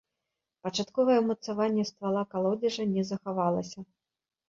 [0.63, 3.91] Пачатковае ўмацаванне ствала калодзежа не захавалася.